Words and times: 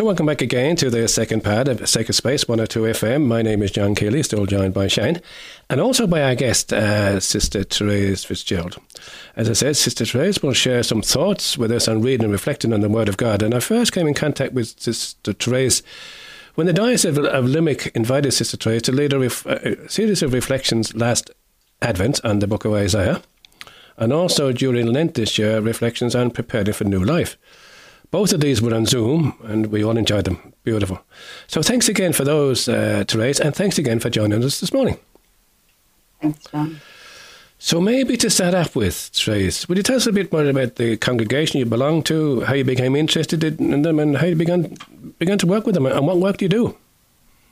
So, 0.00 0.06
welcome 0.06 0.24
back 0.24 0.40
again 0.40 0.76
to 0.76 0.88
the 0.88 1.06
second 1.08 1.44
pad 1.44 1.68
of 1.68 1.86
Sacred 1.86 2.14
Space 2.14 2.48
102 2.48 2.98
FM. 2.98 3.26
My 3.26 3.42
name 3.42 3.62
is 3.62 3.70
John 3.70 3.94
Keeley, 3.94 4.22
still 4.22 4.46
joined 4.46 4.72
by 4.72 4.88
Shane, 4.88 5.20
and 5.68 5.78
also 5.78 6.06
by 6.06 6.22
our 6.22 6.34
guest, 6.34 6.72
uh, 6.72 7.20
Sister 7.20 7.64
Therese 7.64 8.24
Fitzgerald. 8.24 8.78
As 9.36 9.50
I 9.50 9.52
said, 9.52 9.76
Sister 9.76 10.06
Therese 10.06 10.42
will 10.42 10.54
share 10.54 10.82
some 10.82 11.02
thoughts 11.02 11.58
with 11.58 11.70
us 11.70 11.86
on 11.86 12.00
reading 12.00 12.24
and 12.24 12.32
reflecting 12.32 12.72
on 12.72 12.80
the 12.80 12.88
Word 12.88 13.10
of 13.10 13.18
God. 13.18 13.42
And 13.42 13.54
I 13.54 13.60
first 13.60 13.92
came 13.92 14.06
in 14.06 14.14
contact 14.14 14.54
with 14.54 14.80
Sister 14.80 15.34
Therese 15.34 15.82
when 16.54 16.66
the 16.66 16.72
Diocese 16.72 17.18
of, 17.18 17.18
of 17.18 17.44
Limerick 17.44 17.94
invited 17.94 18.32
Sister 18.32 18.56
Therese 18.56 18.80
to 18.84 18.92
lead 18.92 19.12
a, 19.12 19.18
ref- 19.18 19.44
a 19.44 19.86
series 19.90 20.22
of 20.22 20.32
reflections 20.32 20.94
last 20.94 21.30
Advent 21.82 22.24
on 22.24 22.38
the 22.38 22.46
book 22.46 22.64
of 22.64 22.72
Isaiah, 22.72 23.20
and 23.98 24.14
also 24.14 24.50
during 24.50 24.86
Lent 24.86 25.12
this 25.12 25.36
year, 25.36 25.60
reflections 25.60 26.14
on 26.14 26.30
preparing 26.30 26.72
for 26.72 26.84
new 26.84 27.04
life. 27.04 27.36
Both 28.10 28.32
of 28.32 28.40
these 28.40 28.60
were 28.60 28.74
on 28.74 28.86
Zoom, 28.86 29.34
and 29.44 29.66
we 29.66 29.84
all 29.84 29.96
enjoyed 29.96 30.24
them. 30.24 30.52
Beautiful. 30.64 31.00
So 31.46 31.62
thanks 31.62 31.88
again 31.88 32.12
for 32.12 32.24
those, 32.24 32.68
uh, 32.68 33.04
Therese, 33.06 33.38
and 33.38 33.54
thanks 33.54 33.78
again 33.78 34.00
for 34.00 34.10
joining 34.10 34.42
us 34.42 34.60
this 34.60 34.72
morning. 34.72 34.98
Thanks, 36.20 36.44
John. 36.50 36.80
So 37.58 37.80
maybe 37.80 38.16
to 38.16 38.30
start 38.30 38.54
off 38.54 38.74
with, 38.74 39.10
Therese, 39.12 39.68
would 39.68 39.76
you 39.76 39.84
tell 39.84 39.96
us 39.96 40.06
a 40.06 40.12
bit 40.12 40.32
more 40.32 40.44
about 40.44 40.76
the 40.76 40.96
congregation 40.96 41.60
you 41.60 41.66
belong 41.66 42.02
to, 42.04 42.40
how 42.40 42.54
you 42.54 42.64
became 42.64 42.96
interested 42.96 43.44
in 43.44 43.82
them, 43.82 44.00
and 44.00 44.16
how 44.16 44.26
you 44.26 44.34
began 44.34 44.76
began 45.18 45.38
to 45.38 45.46
work 45.46 45.66
with 45.66 45.74
them, 45.74 45.86
and 45.86 46.06
what 46.06 46.16
work 46.16 46.38
do 46.38 46.46
you 46.46 46.48
do? 46.48 46.76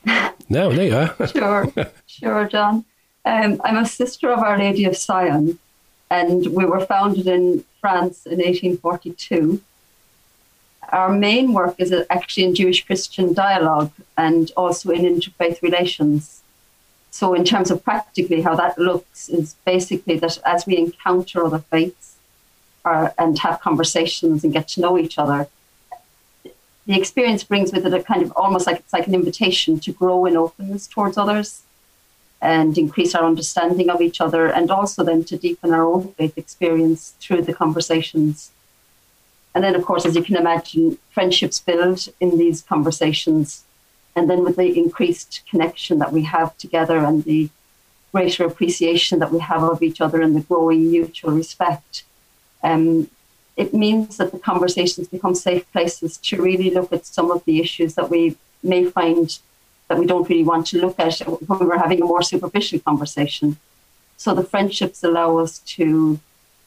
now, 0.49 0.69
there 0.71 0.87
you 0.87 0.95
are. 0.95 1.27
sure, 1.27 1.71
sure, 2.07 2.47
John. 2.47 2.85
Um, 3.23 3.61
I'm 3.63 3.77
a 3.77 3.85
sister 3.85 4.31
of 4.31 4.39
Our 4.39 4.57
Lady 4.57 4.85
of 4.85 4.97
Sion, 4.97 5.59
and 6.09 6.47
we 6.47 6.65
were 6.65 6.85
founded 6.85 7.27
in 7.27 7.63
France 7.79 8.25
in 8.25 8.39
1842 8.39 9.61
our 10.91 11.09
main 11.09 11.53
work 11.53 11.75
is 11.77 11.93
actually 12.09 12.43
in 12.43 12.55
Jewish 12.55 12.85
Christian 12.85 13.33
dialogue 13.33 13.91
and 14.17 14.51
also 14.55 14.89
in 14.91 15.01
interfaith 15.01 15.61
relations. 15.61 16.41
So, 17.11 17.33
in 17.33 17.43
terms 17.43 17.71
of 17.71 17.83
practically 17.83 18.41
how 18.41 18.55
that 18.55 18.77
looks, 18.77 19.29
is 19.29 19.55
basically 19.65 20.17
that 20.19 20.37
as 20.45 20.65
we 20.65 20.77
encounter 20.77 21.45
other 21.45 21.59
faiths 21.59 22.17
uh, 22.85 23.09
and 23.17 23.37
have 23.39 23.59
conversations 23.59 24.43
and 24.43 24.53
get 24.53 24.67
to 24.69 24.81
know 24.81 24.97
each 24.97 25.17
other, 25.17 25.47
the 26.43 26.97
experience 26.97 27.43
brings 27.43 27.71
with 27.71 27.85
it 27.85 27.93
a 27.93 28.03
kind 28.03 28.21
of 28.21 28.31
almost 28.35 28.65
like 28.67 28.77
it's 28.77 28.93
like 28.93 29.07
an 29.07 29.13
invitation 29.13 29.79
to 29.79 29.91
grow 29.91 30.25
in 30.25 30.37
openness 30.37 30.87
towards 30.87 31.17
others 31.17 31.63
and 32.41 32.77
increase 32.77 33.13
our 33.13 33.25
understanding 33.25 33.89
of 33.89 34.01
each 34.01 34.21
other, 34.21 34.47
and 34.47 34.71
also 34.71 35.03
then 35.03 35.23
to 35.25 35.37
deepen 35.37 35.73
our 35.73 35.83
own 35.83 36.13
faith 36.13 36.37
experience 36.37 37.15
through 37.19 37.41
the 37.41 37.53
conversations 37.53 38.51
and 39.53 39.63
then, 39.63 39.75
of 39.75 39.83
course, 39.83 40.05
as 40.05 40.15
you 40.15 40.23
can 40.23 40.35
imagine, 40.35 40.97
friendships 41.11 41.59
build 41.59 42.07
in 42.19 42.37
these 42.37 42.61
conversations. 42.61 43.63
And 44.15 44.29
then, 44.29 44.43
with 44.43 44.55
the 44.57 44.77
increased 44.77 45.41
connection 45.49 45.99
that 45.99 46.11
we 46.11 46.23
have 46.23 46.57
together 46.57 46.97
and 46.97 47.23
the 47.23 47.49
greater 48.11 48.45
appreciation 48.45 49.19
that 49.19 49.31
we 49.31 49.39
have 49.39 49.63
of 49.63 49.81
each 49.83 50.01
other 50.01 50.21
and 50.21 50.35
the 50.35 50.41
growing 50.41 50.91
mutual 50.91 51.31
respect, 51.31 52.03
um, 52.63 53.09
it 53.55 53.73
means 53.73 54.17
that 54.17 54.31
the 54.31 54.39
conversations 54.39 55.07
become 55.07 55.35
safe 55.35 55.69
places 55.71 56.17
to 56.17 56.41
really 56.41 56.69
look 56.69 56.93
at 56.93 57.05
some 57.05 57.29
of 57.31 57.43
the 57.45 57.59
issues 57.59 57.95
that 57.95 58.09
we 58.09 58.35
may 58.63 58.85
find 58.85 59.39
that 59.87 59.97
we 59.97 60.05
don't 60.05 60.29
really 60.29 60.43
want 60.43 60.67
to 60.67 60.79
look 60.79 60.99
at 60.99 61.19
when 61.19 61.67
we're 61.67 61.77
having 61.77 62.01
a 62.01 62.05
more 62.05 62.21
superficial 62.21 62.79
conversation. 62.79 63.57
So 64.17 64.33
the 64.33 64.43
friendships 64.43 65.03
allow 65.03 65.37
us 65.37 65.59
to 65.59 66.19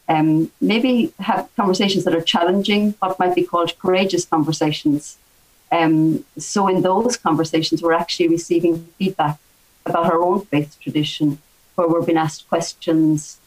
um, 0.08 0.50
maybe 0.60 1.12
have 1.18 1.48
conversations 1.56 2.04
that 2.04 2.14
are 2.14 2.22
challenging, 2.22 2.94
what 2.98 3.18
might 3.18 3.34
be 3.34 3.44
called 3.44 3.78
courageous 3.78 4.24
conversations. 4.24 5.18
Um, 5.70 6.24
so, 6.38 6.68
in 6.68 6.82
those 6.82 7.16
conversations, 7.16 7.82
we're 7.82 7.94
actually 7.94 8.28
receiving 8.28 8.84
feedback 8.98 9.38
about 9.86 10.06
our 10.06 10.20
own 10.20 10.44
faith 10.46 10.76
tradition, 10.80 11.38
where 11.74 11.88
we're 11.88 12.02
being 12.02 12.18
asked 12.18 12.48
questions, 12.48 13.38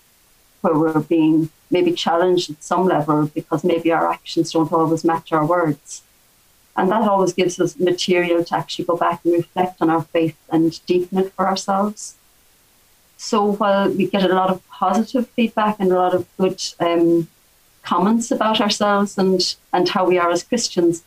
where 0.61 0.73
we're 0.73 0.99
being 0.99 1.49
maybe 1.69 1.91
challenged 1.91 2.49
at 2.49 2.63
some 2.63 2.85
level 2.85 3.27
because 3.27 3.63
maybe 3.63 3.91
our 3.91 4.09
actions 4.09 4.51
don't 4.51 4.71
always 4.71 5.03
match 5.03 5.31
our 5.31 5.45
words. 5.45 6.01
And 6.77 6.91
that 6.91 7.07
always 7.07 7.33
gives 7.33 7.59
us 7.59 7.79
material 7.79 8.43
to 8.43 8.55
actually 8.55 8.85
go 8.85 8.97
back 8.97 9.23
and 9.23 9.33
reflect 9.33 9.81
on 9.81 9.89
our 9.89 10.03
faith 10.03 10.37
and 10.49 10.85
deepen 10.85 11.19
it 11.19 11.33
for 11.33 11.47
ourselves. 11.47 12.15
So 13.25 13.43
while 13.43 13.89
we 13.89 14.05
get 14.05 14.23
a 14.29 14.35
lot 14.35 14.51
of 14.51 14.61
positive 14.67 15.27
feedback 15.29 15.77
and 15.79 15.91
a 15.91 15.95
lot 15.95 16.13
of 16.13 16.27
good 16.37 16.61
um, 16.79 17.27
comments 17.81 18.29
about 18.29 18.61
ourselves 18.61 19.17
and, 19.17 19.41
and 19.73 19.89
how 19.89 20.05
we 20.05 20.19
are 20.19 20.29
as 20.29 20.43
Christians, 20.43 21.03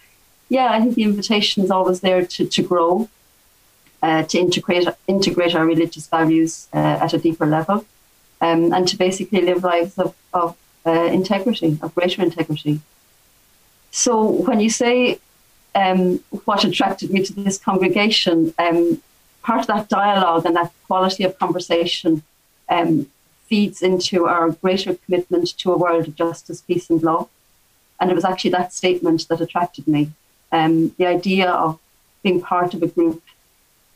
yeah, 0.49 0.69
I 0.73 0.81
think 0.81 0.97
the 0.97 1.05
invitation 1.05 1.63
is 1.63 1.71
always 1.71 2.01
there 2.01 2.27
to, 2.27 2.45
to 2.45 2.63
grow, 2.63 3.09
uh, 4.03 4.25
to 4.25 4.37
integrate 4.37 4.89
integrate 5.07 5.55
our 5.55 5.65
religious 5.65 6.09
values 6.09 6.67
uh, 6.75 7.05
at 7.05 7.15
a 7.15 7.19
deeper 7.19 7.47
level, 7.47 7.87
um, 8.41 8.73
and 8.73 8.89
to 8.89 8.97
basically 8.97 9.41
live 9.43 9.63
lives 9.63 9.97
of, 9.97 10.13
of 10.35 10.57
uh, 10.87 11.09
integrity, 11.21 11.79
of 11.83 11.95
greater 11.95 12.21
integrity. 12.21 12.81
So 13.93 14.25
when 14.25 14.59
you 14.59 14.71
say 14.71 15.21
um, 15.77 16.19
what 16.47 16.65
attracted 16.65 17.13
me 17.13 17.23
to 17.23 17.33
this 17.33 17.59
congregation, 17.59 18.55
um, 18.59 19.01
part 19.49 19.61
of 19.61 19.67
that 19.67 19.89
dialogue 19.89 20.45
and 20.45 20.55
that 20.57 20.71
quality 20.87 21.25
of 21.25 21.39
conversation 21.39 22.23
um, 22.69 23.07
feeds 23.49 23.81
into 23.81 24.27
our 24.27 24.51
greater 24.51 24.93
commitment 25.03 25.47
to 25.61 25.73
a 25.73 25.79
world 25.85 26.07
of 26.07 26.15
justice, 26.15 26.61
peace, 26.61 26.91
and 26.91 27.03
love. 27.03 27.29
And 27.99 28.11
it 28.11 28.15
was 28.15 28.27
actually 28.31 28.51
that 28.51 28.75
statement 28.75 29.27
that 29.29 29.41
attracted 29.41 29.89
me. 29.89 30.03
Um, 30.53 30.73
the 30.99 31.07
idea 31.07 31.51
of 31.51 31.81
being 32.23 32.43
part 32.43 32.75
of 32.75 32.83
a 32.83 32.93
group 32.97 33.23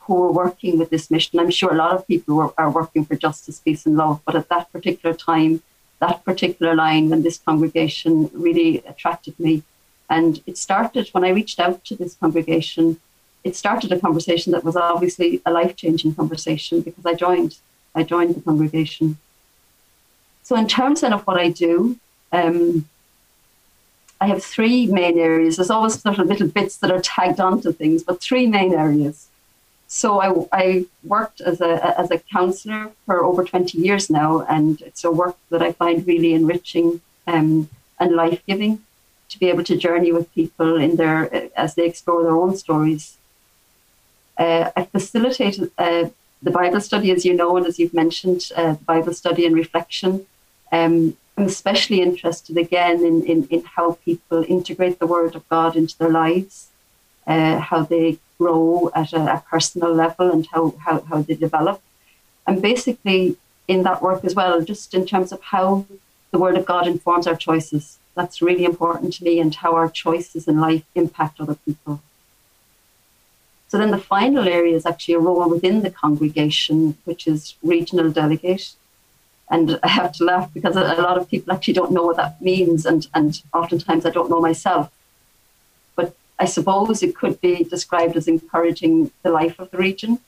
who 0.04 0.14
were 0.14 0.32
working 0.32 0.78
with 0.78 0.90
this 0.90 1.10
mission. 1.10 1.38
I'm 1.38 1.50
sure 1.50 1.72
a 1.72 1.82
lot 1.84 1.94
of 1.96 2.08
people 2.08 2.34
were, 2.34 2.52
are 2.56 2.70
working 2.70 3.04
for 3.04 3.14
justice, 3.14 3.60
peace, 3.60 3.84
and 3.86 3.96
love, 3.96 4.20
but 4.24 4.34
at 4.34 4.48
that 4.48 4.72
particular 4.72 5.14
time, 5.14 5.62
that 6.00 6.24
particular 6.24 6.74
line 6.74 7.10
when 7.10 7.22
this 7.22 7.38
congregation 7.38 8.30
really 8.32 8.78
attracted 8.92 9.38
me. 9.38 9.62
And 10.08 10.42
it 10.46 10.56
started 10.56 11.10
when 11.12 11.24
I 11.24 11.28
reached 11.38 11.60
out 11.60 11.84
to 11.84 11.94
this 11.94 12.14
congregation 12.14 13.00
it 13.44 13.56
started 13.56 13.92
a 13.92 13.98
conversation 13.98 14.52
that 14.52 14.64
was 14.64 14.76
obviously 14.76 15.42
a 15.44 15.50
life 15.50 15.76
changing 15.76 16.14
conversation 16.14 16.80
because 16.80 17.04
I 17.04 17.14
joined. 17.14 17.58
I 17.94 18.02
joined 18.02 18.34
the 18.34 18.40
congregation. 18.40 19.18
So, 20.42 20.56
in 20.56 20.66
terms 20.66 21.02
then 21.02 21.12
of 21.12 21.26
what 21.26 21.38
I 21.38 21.50
do, 21.50 21.98
um, 22.32 22.88
I 24.20 24.26
have 24.26 24.42
three 24.42 24.86
main 24.86 25.18
areas. 25.18 25.56
There's 25.56 25.70
always 25.70 26.00
sort 26.00 26.18
of 26.18 26.26
little 26.26 26.48
bits 26.48 26.76
that 26.78 26.90
are 26.90 27.00
tagged 27.00 27.40
onto 27.40 27.72
things, 27.72 28.02
but 28.02 28.20
three 28.20 28.46
main 28.46 28.72
areas. 28.72 29.28
So 29.88 30.22
I, 30.22 30.58
I 30.58 30.86
worked 31.04 31.42
as 31.42 31.60
a 31.60 31.98
as 32.00 32.10
a 32.10 32.18
counsellor 32.18 32.92
for 33.04 33.22
over 33.22 33.44
20 33.44 33.76
years 33.76 34.08
now, 34.08 34.40
and 34.48 34.80
it's 34.80 35.04
a 35.04 35.10
work 35.10 35.36
that 35.50 35.60
I 35.60 35.72
find 35.72 36.06
really 36.06 36.32
enriching 36.32 37.02
um, 37.26 37.68
and 38.00 38.16
life 38.16 38.40
giving 38.46 38.82
to 39.28 39.38
be 39.38 39.48
able 39.48 39.64
to 39.64 39.76
journey 39.76 40.12
with 40.12 40.32
people 40.34 40.76
in 40.76 40.96
their 40.96 41.50
as 41.58 41.74
they 41.74 41.86
explore 41.86 42.22
their 42.22 42.36
own 42.36 42.56
stories 42.56 43.18
uh, 44.38 44.70
I 44.76 44.84
facilitated 44.84 45.70
uh, 45.78 46.08
the 46.42 46.50
Bible 46.50 46.80
study, 46.80 47.10
as 47.10 47.24
you 47.24 47.34
know, 47.34 47.56
and 47.56 47.66
as 47.66 47.78
you've 47.78 47.94
mentioned, 47.94 48.50
uh, 48.56 48.74
Bible 48.74 49.14
study 49.14 49.46
and 49.46 49.54
reflection. 49.54 50.26
Um, 50.70 51.16
I'm 51.36 51.46
especially 51.46 52.00
interested 52.02 52.56
again 52.58 53.04
in, 53.04 53.24
in, 53.24 53.46
in, 53.48 53.62
how 53.64 53.98
people 54.04 54.44
integrate 54.48 54.98
the 54.98 55.06
Word 55.06 55.34
of 55.34 55.48
God 55.48 55.76
into 55.76 55.96
their 55.96 56.10
lives, 56.10 56.68
uh, 57.26 57.58
how 57.58 57.82
they 57.82 58.18
grow 58.38 58.90
at 58.94 59.12
a, 59.12 59.34
a, 59.34 59.44
personal 59.48 59.94
level, 59.94 60.30
and 60.30 60.46
how, 60.52 60.74
how, 60.84 61.00
how 61.02 61.22
they 61.22 61.34
develop. 61.34 61.80
And 62.46 62.60
basically, 62.60 63.36
in 63.68 63.82
that 63.84 64.02
work 64.02 64.24
as 64.24 64.34
well, 64.34 64.60
just 64.62 64.92
in 64.94 65.06
terms 65.06 65.32
of 65.32 65.40
how 65.42 65.86
the 66.32 66.38
Word 66.38 66.56
of 66.56 66.66
God 66.66 66.86
informs 66.86 67.26
our 67.26 67.36
choices. 67.36 67.98
That's 68.14 68.42
really 68.42 68.64
important 68.64 69.14
to 69.14 69.24
me, 69.24 69.38
and 69.38 69.54
how 69.54 69.74
our 69.74 69.88
choices 69.88 70.48
in 70.48 70.60
life 70.60 70.84
impact 70.94 71.40
other 71.40 71.54
people. 71.54 72.02
So 73.72 73.78
then 73.78 73.90
the 73.90 73.96
final 73.96 74.46
area 74.46 74.76
is 74.76 74.84
actually 74.84 75.14
a 75.14 75.18
role 75.18 75.48
within 75.48 75.80
the 75.80 75.88
congregation, 75.88 76.98
which 77.06 77.26
is 77.26 77.54
regional 77.62 78.10
delegate. 78.10 78.74
And 79.48 79.80
I 79.82 79.88
have 79.88 80.12
to 80.16 80.24
laugh 80.24 80.52
because 80.52 80.76
a 80.76 81.00
lot 81.00 81.16
of 81.16 81.30
people 81.30 81.54
actually 81.54 81.72
don't 81.72 81.90
know 81.90 82.02
what 82.02 82.18
that 82.18 82.42
means, 82.42 82.84
and, 82.84 83.08
and 83.14 83.40
oftentimes 83.54 84.04
I 84.04 84.10
don't 84.10 84.28
know 84.28 84.42
myself. 84.42 84.92
But 85.96 86.14
I 86.38 86.44
suppose 86.44 87.02
it 87.02 87.16
could 87.16 87.40
be 87.40 87.64
described 87.64 88.14
as 88.14 88.28
encouraging 88.28 89.10
the 89.22 89.30
life 89.30 89.58
of 89.58 89.70
the 89.70 89.78
region, 89.78 90.18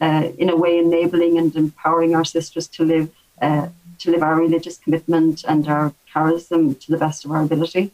uh, 0.00 0.30
in 0.38 0.48
a 0.48 0.56
way 0.56 0.78
enabling 0.78 1.36
and 1.36 1.54
empowering 1.54 2.14
our 2.14 2.24
sisters 2.24 2.66
to 2.68 2.86
live 2.86 3.10
uh, 3.42 3.68
to 3.98 4.10
live 4.12 4.22
our 4.22 4.36
religious 4.36 4.78
commitment 4.78 5.44
and 5.46 5.68
our 5.68 5.92
charism 6.10 6.80
to 6.80 6.90
the 6.90 6.96
best 6.96 7.26
of 7.26 7.30
our 7.32 7.42
ability, 7.42 7.90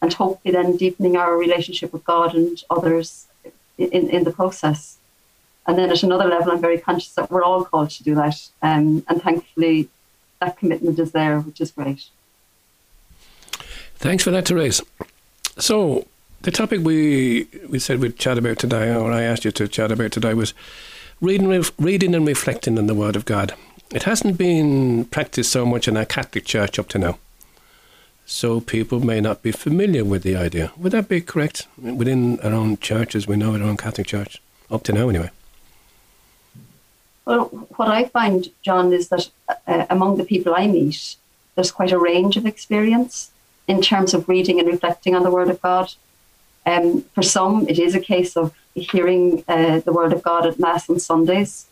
and 0.00 0.12
hopefully 0.12 0.52
then 0.52 0.76
deepening 0.76 1.16
our 1.16 1.36
relationship 1.36 1.92
with 1.92 2.04
God 2.04 2.36
and 2.36 2.62
others 2.70 3.26
in, 3.78 4.08
in 4.08 4.24
the 4.24 4.32
process. 4.32 4.98
And 5.66 5.78
then 5.78 5.90
at 5.90 6.02
another 6.02 6.26
level, 6.26 6.52
I'm 6.52 6.60
very 6.60 6.78
conscious 6.78 7.12
that 7.14 7.30
we're 7.30 7.44
all 7.44 7.64
called 7.64 7.90
to 7.90 8.02
do 8.02 8.14
that. 8.16 8.48
Um, 8.62 9.04
and 9.08 9.22
thankfully, 9.22 9.88
that 10.40 10.58
commitment 10.58 10.98
is 10.98 11.12
there, 11.12 11.40
which 11.40 11.60
is 11.60 11.70
great. 11.70 12.06
Thanks 13.96 14.24
for 14.24 14.32
that, 14.32 14.48
Therese. 14.48 14.82
So, 15.58 16.06
the 16.42 16.50
topic 16.50 16.80
we 16.80 17.46
we 17.68 17.78
said 17.78 18.00
we'd 18.00 18.18
chat 18.18 18.38
about 18.38 18.58
today, 18.58 18.92
or 18.92 19.12
I 19.12 19.22
asked 19.22 19.44
you 19.44 19.52
to 19.52 19.68
chat 19.68 19.92
about 19.92 20.10
today, 20.10 20.34
was 20.34 20.54
reading, 21.20 21.64
reading 21.78 22.14
and 22.14 22.26
reflecting 22.26 22.78
on 22.78 22.88
the 22.88 22.94
Word 22.94 23.14
of 23.14 23.24
God. 23.24 23.54
It 23.92 24.02
hasn't 24.02 24.38
been 24.38 25.04
practiced 25.04 25.52
so 25.52 25.64
much 25.64 25.86
in 25.86 25.96
our 25.96 26.04
Catholic 26.04 26.44
Church 26.44 26.78
up 26.78 26.88
to 26.88 26.98
now, 26.98 27.18
so 28.26 28.60
people 28.60 29.00
may 29.00 29.20
not 29.20 29.42
be 29.42 29.52
familiar 29.52 30.04
with 30.04 30.22
the 30.22 30.36
idea. 30.36 30.72
Would 30.76 30.92
that 30.92 31.08
be 31.08 31.20
correct? 31.20 31.66
Within 31.76 32.40
our 32.40 32.52
own 32.52 32.78
churches, 32.78 33.26
we 33.26 33.36
know 33.36 33.54
our 33.54 33.62
own 33.62 33.76
Catholic 33.76 34.06
Church 34.06 34.40
up 34.70 34.82
to 34.84 34.92
now, 34.92 35.08
anyway. 35.08 35.30
Well, 37.24 37.44
what 37.76 37.88
I 37.88 38.06
find, 38.06 38.48
John, 38.62 38.92
is 38.92 39.08
that 39.08 39.30
uh, 39.66 39.86
among 39.90 40.16
the 40.16 40.24
people 40.24 40.54
I 40.54 40.66
meet, 40.66 41.16
there's 41.54 41.70
quite 41.70 41.92
a 41.92 41.98
range 41.98 42.36
of 42.36 42.46
experience 42.46 43.30
in 43.68 43.80
terms 43.80 44.14
of 44.14 44.28
reading 44.28 44.58
and 44.58 44.68
reflecting 44.68 45.14
on 45.14 45.22
the 45.22 45.30
Word 45.30 45.48
of 45.48 45.60
God. 45.62 45.92
Um, 46.66 47.02
for 47.14 47.22
some, 47.22 47.68
it 47.68 47.78
is 47.78 47.94
a 47.94 48.00
case 48.00 48.36
of 48.36 48.54
hearing 48.74 49.44
uh, 49.46 49.80
the 49.80 49.92
Word 49.92 50.12
of 50.12 50.22
God 50.22 50.46
at 50.46 50.58
Mass 50.58 50.88
on 50.88 50.98
Sundays. 50.98 51.66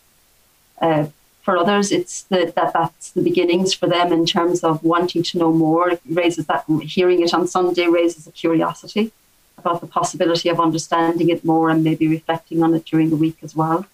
Uh, 0.81 1.07
for 1.43 1.57
others, 1.57 1.91
it's 1.91 2.23
the, 2.25 2.53
that 2.57 2.73
that's 2.73 3.11
the 3.13 3.23
beginnings 3.23 3.73
for 3.73 3.87
them 3.87 4.13
in 4.13 4.27
terms 4.27 4.63
of 4.63 4.83
wanting 4.83 5.23
to 5.23 5.39
know 5.39 5.53
more. 5.53 5.91
It 5.91 6.03
raises 6.09 6.47
that 6.47 6.65
hearing 6.83 7.23
it 7.23 7.33
on 7.33 7.47
Sunday 7.47 7.87
raises 7.87 8.27
a 8.27 8.33
curiosity 8.33 9.13
about 9.57 9.81
the 9.81 9.87
possibility 9.87 10.49
of 10.49 10.61
understanding 10.61 11.29
it 11.29 11.45
more 11.45 11.71
and 11.71 11.85
maybe 11.85 12.09
reflecting 12.09 12.63
on 12.63 12.75
it 12.75 12.85
during 12.85 13.11
the 13.11 13.17
week 13.17 13.39
as 13.43 13.55
well. 13.55 13.87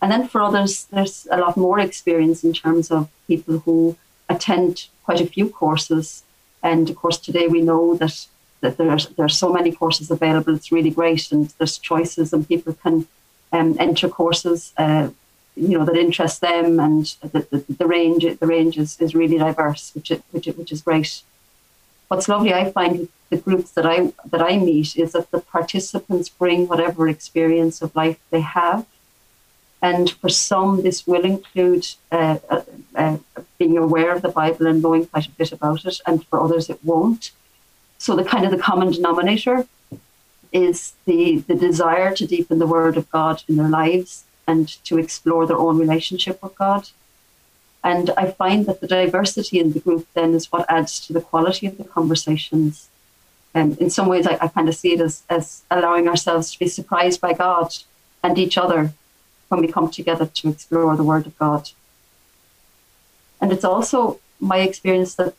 And 0.00 0.12
then 0.12 0.28
for 0.28 0.42
others, 0.42 0.84
there's 0.86 1.26
a 1.30 1.38
lot 1.38 1.56
more 1.56 1.78
experience 1.80 2.44
in 2.44 2.52
terms 2.52 2.90
of 2.90 3.08
people 3.26 3.60
who 3.60 3.96
attend 4.28 4.88
quite 5.04 5.20
a 5.20 5.26
few 5.26 5.48
courses. 5.48 6.24
And 6.62 6.90
of 6.90 6.96
course, 6.96 7.18
today 7.18 7.46
we 7.48 7.60
know 7.60 7.94
that 7.96 8.26
that 8.60 8.76
there's 8.78 9.06
there 9.08 9.26
are 9.26 9.40
so 9.44 9.52
many 9.52 9.72
courses 9.72 10.10
available. 10.10 10.54
It's 10.54 10.72
really 10.72 10.90
great, 10.90 11.30
and 11.32 11.52
there's 11.58 11.78
choices, 11.78 12.32
and 12.32 12.48
people 12.48 12.72
can 12.72 13.06
um, 13.52 13.76
enter 13.78 14.08
courses, 14.08 14.72
uh, 14.76 15.08
you 15.56 15.78
know, 15.78 15.84
that 15.84 15.96
interest 15.96 16.40
them, 16.40 16.80
and 16.80 17.04
the, 17.20 17.46
the, 17.50 17.64
the 17.68 17.86
range 17.86 18.24
the 18.38 18.46
range 18.46 18.76
is, 18.76 19.00
is 19.00 19.14
really 19.14 19.38
diverse, 19.38 19.92
which 19.94 20.10
it, 20.10 20.22
which 20.32 20.48
it, 20.48 20.58
which 20.58 20.72
is 20.72 20.82
great. 20.82 21.22
What's 22.08 22.28
lovely, 22.28 22.52
I 22.52 22.70
find, 22.70 22.98
with 22.98 23.10
the 23.30 23.36
groups 23.36 23.70
that 23.72 23.86
I 23.86 24.12
that 24.30 24.42
I 24.42 24.58
meet 24.58 24.96
is 24.96 25.12
that 25.12 25.30
the 25.30 25.40
participants 25.40 26.28
bring 26.28 26.66
whatever 26.66 27.08
experience 27.08 27.82
of 27.82 27.94
life 27.94 28.18
they 28.30 28.40
have, 28.40 28.84
and 29.80 30.10
for 30.10 30.28
some, 30.28 30.82
this 30.82 31.06
will 31.06 31.24
include 31.24 31.86
uh, 32.10 32.38
uh, 32.50 32.62
uh, 32.96 33.18
being 33.58 33.78
aware 33.78 34.14
of 34.14 34.22
the 34.22 34.28
Bible 34.28 34.66
and 34.66 34.82
knowing 34.82 35.06
quite 35.06 35.26
a 35.26 35.30
bit 35.30 35.52
about 35.52 35.84
it, 35.84 36.00
and 36.06 36.26
for 36.26 36.40
others, 36.40 36.68
it 36.68 36.80
won't. 36.82 37.30
So, 37.98 38.16
the 38.16 38.24
kind 38.24 38.44
of 38.44 38.50
the 38.50 38.58
common 38.58 38.90
denominator 38.90 39.66
is 40.52 40.94
the, 41.04 41.38
the 41.48 41.54
desire 41.54 42.14
to 42.14 42.26
deepen 42.26 42.60
the 42.60 42.66
Word 42.66 42.96
of 42.96 43.10
God 43.10 43.42
in 43.48 43.56
their 43.56 43.68
lives 43.68 44.24
and 44.46 44.68
to 44.84 44.98
explore 44.98 45.46
their 45.46 45.56
own 45.56 45.78
relationship 45.78 46.42
with 46.42 46.56
God. 46.56 46.88
And 47.82 48.10
I 48.16 48.30
find 48.30 48.66
that 48.66 48.80
the 48.80 48.86
diversity 48.86 49.58
in 49.58 49.72
the 49.72 49.80
group 49.80 50.06
then 50.14 50.34
is 50.34 50.50
what 50.50 50.64
adds 50.70 51.06
to 51.06 51.12
the 51.12 51.20
quality 51.20 51.66
of 51.66 51.76
the 51.76 51.84
conversations. 51.84 52.88
And 53.54 53.72
um, 53.72 53.78
in 53.78 53.90
some 53.90 54.08
ways, 54.08 54.26
I, 54.26 54.36
I 54.40 54.48
kind 54.48 54.68
of 54.68 54.74
see 54.74 54.94
it 54.94 55.00
as, 55.00 55.22
as 55.30 55.62
allowing 55.70 56.08
ourselves 56.08 56.50
to 56.52 56.58
be 56.58 56.66
surprised 56.66 57.20
by 57.20 57.34
God 57.34 57.76
and 58.22 58.38
each 58.38 58.58
other 58.58 58.92
when 59.48 59.60
we 59.60 59.68
come 59.68 59.90
together 59.90 60.26
to 60.26 60.48
explore 60.48 60.96
the 60.96 61.04
Word 61.04 61.26
of 61.26 61.38
God. 61.38 61.70
And 63.40 63.52
it's 63.52 63.64
also 63.64 64.18
my 64.40 64.58
experience 64.58 65.14
that 65.16 65.34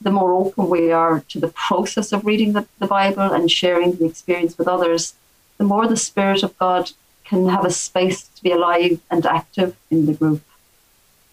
the 0.00 0.10
more 0.10 0.32
open 0.32 0.68
we 0.68 0.92
are 0.92 1.20
to 1.28 1.40
the 1.40 1.48
process 1.48 2.12
of 2.12 2.24
reading 2.24 2.52
the, 2.52 2.66
the 2.78 2.86
Bible 2.86 3.32
and 3.32 3.50
sharing 3.50 3.96
the 3.96 4.06
experience 4.06 4.56
with 4.56 4.68
others, 4.68 5.14
the 5.58 5.64
more 5.64 5.86
the 5.86 5.96
Spirit 5.96 6.42
of 6.42 6.56
God 6.58 6.92
can 7.30 7.48
have 7.48 7.64
a 7.64 7.70
space 7.70 8.24
to 8.34 8.42
be 8.42 8.50
alive 8.50 9.00
and 9.10 9.24
active 9.24 9.76
in 9.90 10.06
the 10.06 10.12
group. 10.12 10.42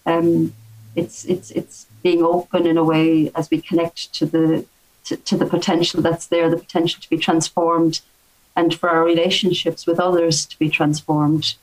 Um, 0.06 0.54
it's 0.96 1.26
it's 1.26 1.50
it's 1.60 1.88
being 2.04 2.22
open 2.24 2.66
in 2.72 2.78
a 2.78 2.84
way 2.84 3.32
as 3.36 3.50
we 3.50 3.60
connect 3.70 4.14
to 4.14 4.26
the 4.26 4.66
to, 5.06 5.18
to 5.30 5.36
the 5.42 5.50
potential 5.56 6.02
that's 6.02 6.28
there, 6.28 6.50
the 6.50 6.64
potential 6.66 7.02
to 7.02 7.10
be 7.10 7.18
transformed, 7.18 7.96
and 8.56 8.70
for 8.80 8.90
our 8.90 9.04
relationships 9.04 9.88
with 9.88 10.00
others 10.00 10.46
to 10.46 10.56
be 10.60 10.70
transformed. 10.70 11.56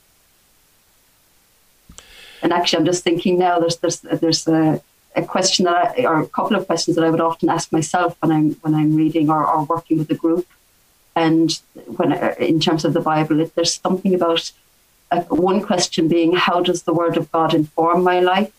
And 2.43 2.53
actually, 2.53 2.81
I'm 2.81 2.91
just 2.93 3.05
thinking 3.05 3.39
now. 3.39 3.55
There's 3.61 3.79
there's 3.83 4.01
there's 4.23 4.47
a, 4.49 4.83
a 5.15 5.25
question 5.35 5.65
that 5.67 5.77
I, 5.77 6.05
or 6.11 6.21
a 6.21 6.33
couple 6.39 6.57
of 6.57 6.67
questions 6.67 6.97
that 6.97 7.05
I 7.05 7.11
would 7.11 7.27
often 7.31 7.49
ask 7.49 7.67
myself 7.79 8.11
when 8.21 8.33
I'm 8.37 8.49
when 8.63 8.75
I'm 8.75 8.97
reading 8.97 9.31
or, 9.31 9.47
or 9.47 9.65
working 9.65 9.97
with 9.99 10.11
a 10.11 10.19
group, 10.25 10.47
and 11.17 11.61
when 11.97 12.13
in 12.39 12.61
terms 12.61 12.85
of 12.85 12.93
the 12.93 13.01
Bible, 13.01 13.41
if 13.41 13.55
there's 13.55 13.75
something 13.75 14.15
about 14.15 14.51
uh, 15.11 15.23
one 15.23 15.61
question 15.63 16.09
being 16.09 16.35
how 16.35 16.61
does 16.61 16.83
the 16.83 16.95
Word 16.95 17.17
of 17.17 17.31
God 17.31 17.55
inform 17.55 18.03
my 18.03 18.21
life, 18.21 18.53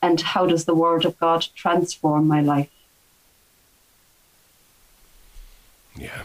and 0.00 0.20
how 0.20 0.46
does 0.46 0.64
the 0.64 0.74
Word 0.74 1.04
of 1.04 1.18
God 1.18 1.46
transform 1.54 2.28
my 2.28 2.40
life? 2.40 2.70
Yeah. 5.96 6.22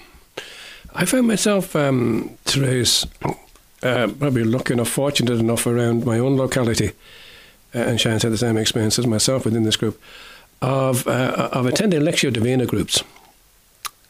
I 0.94 1.06
found 1.06 1.28
myself, 1.28 1.76
um, 1.76 2.38
Therese, 2.46 3.08
uh, 3.82 4.08
probably 4.08 4.44
lucky 4.44 4.74
enough, 4.74 4.90
fortunate 4.90 5.40
enough 5.40 5.66
around 5.66 6.06
my 6.06 6.20
own 6.20 6.38
locality, 6.38 6.92
uh, 7.74 7.80
and 7.80 8.00
Shannon's 8.00 8.22
had 8.22 8.32
the 8.32 8.38
same 8.38 8.58
experience 8.58 9.00
as 9.00 9.08
myself 9.08 9.46
within 9.46 9.64
this 9.64 9.76
group, 9.76 10.00
of, 10.62 11.08
uh, 11.08 11.50
of 11.52 11.66
attending 11.66 12.02
Lectio 12.02 12.32
Divina 12.32 12.68
groups. 12.68 13.04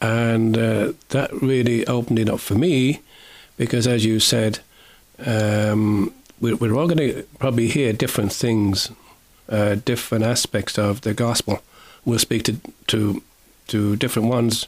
And 0.04 0.58
uh, 0.58 0.92
that 1.08 1.32
really 1.32 1.86
opened 1.86 2.18
it 2.18 2.28
up 2.28 2.40
for 2.40 2.54
me 2.54 3.00
because, 3.56 3.86
as 3.86 4.04
you 4.04 4.20
said, 4.20 4.58
um, 5.24 6.12
we're, 6.38 6.56
we're, 6.56 6.74
all 6.74 6.86
going 6.86 6.98
to 6.98 7.22
probably 7.38 7.68
hear 7.68 7.94
different 7.94 8.30
things, 8.30 8.90
uh, 9.48 9.76
different 9.76 10.22
aspects 10.22 10.78
of 10.78 11.00
the 11.00 11.14
gospel. 11.14 11.62
We'll 12.04 12.18
speak 12.18 12.42
to, 12.42 12.60
to, 12.88 13.22
to 13.68 13.96
different 13.96 14.28
ones 14.28 14.66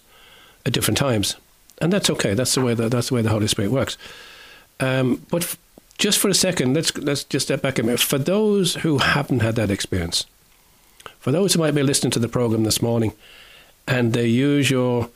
at 0.65 0.73
different 0.73 0.97
times. 0.97 1.37
And 1.83 1.93
that's 1.93 2.09
okay. 2.09 2.33
That's 2.33 2.55
the 2.55 2.63
way 2.63 2.73
that, 2.73 2.91
that's 2.91 3.11
the 3.11 3.17
way 3.17 3.21
the 3.21 3.29
Holy 3.29 3.49
Spirit 3.49 3.71
works. 3.71 3.99
Um, 4.81 5.27
but 5.31 5.43
f- 5.43 5.59
just 5.99 6.19
for 6.19 6.31
a 6.31 6.35
second, 6.35 6.73
let's 6.73 6.97
let's 6.97 7.25
just 7.25 7.47
step 7.47 7.61
back 7.61 7.79
a 7.79 7.83
minute. 7.83 8.01
For 8.01 8.17
those 8.19 8.77
who 8.77 8.99
haven't 8.99 9.41
had 9.41 9.57
that 9.57 9.71
experience, 9.71 10.25
for 11.19 11.31
those 11.31 11.53
who 11.53 11.61
might 11.61 11.75
be 11.75 11.83
listening 11.83 12.13
to 12.13 12.19
the 12.19 12.29
program 12.29 12.65
this 12.65 12.81
morning, 12.81 13.13
and 13.87 14.13
the 14.13 14.29
usual, 14.29 15.11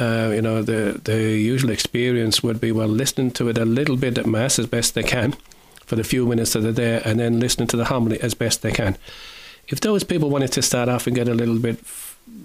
uh, 0.00 0.30
you 0.34 0.42
know, 0.42 0.62
the 0.62 1.00
the 1.04 1.36
usual 1.38 1.70
experience 1.70 2.42
would 2.42 2.60
be 2.60 2.72
well, 2.72 2.88
listening 2.88 3.30
to 3.32 3.48
it 3.48 3.58
a 3.58 3.64
little 3.64 3.96
bit 3.96 4.18
at 4.18 4.26
mass 4.26 4.58
as 4.58 4.66
best 4.66 4.94
they 4.94 5.02
can, 5.02 5.34
for 5.86 5.96
the 5.96 6.04
few 6.04 6.26
minutes 6.26 6.52
that 6.52 6.60
they're 6.60 6.72
there, 6.72 7.02
and 7.04 7.20
then 7.20 7.40
listening 7.40 7.68
to 7.68 7.76
the 7.76 7.86
homily 7.86 8.20
as 8.20 8.34
best 8.34 8.62
they 8.62 8.72
can. 8.72 8.96
If 9.68 9.80
those 9.80 10.04
people 10.04 10.30
wanted 10.30 10.52
to 10.52 10.62
start 10.62 10.88
off 10.88 11.06
and 11.06 11.16
get 11.16 11.28
a 11.28 11.34
little 11.34 11.58
bit 11.58 11.78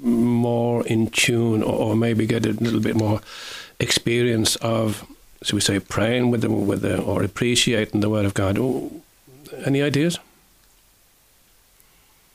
more 0.01 0.85
in 0.87 1.09
tune, 1.09 1.63
or, 1.63 1.73
or 1.73 1.95
maybe 1.95 2.25
get 2.25 2.45
a 2.45 2.53
little 2.53 2.79
bit 2.79 2.95
more 2.95 3.21
experience 3.79 4.55
of 4.57 5.05
so 5.41 5.55
we 5.55 5.61
say 5.61 5.79
praying 5.79 6.31
with 6.31 6.41
them 6.41 6.67
with 6.67 6.81
the, 6.81 7.01
or 7.01 7.23
appreciating 7.23 8.01
the 8.01 8.09
word 8.09 8.25
of 8.25 8.33
God. 8.33 8.59
any 9.65 9.81
ideas? 9.81 10.19